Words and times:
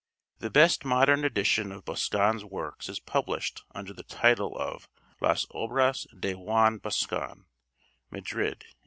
The 0.39 0.49
best 0.49 0.83
modern 0.83 1.23
edition 1.23 1.71
of 1.71 1.85
Boscan's 1.85 2.43
works 2.43 2.89
is 2.89 2.99
published 2.99 3.61
under 3.75 3.93
the 3.93 4.01
title 4.01 4.57
of 4.57 4.89
'Las 5.19 5.45
Obras 5.53 6.07
de 6.19 6.33
Juan 6.33 6.79
Boscan' 6.79 7.45
(Madrid, 8.09 8.63
1875). 8.73 8.75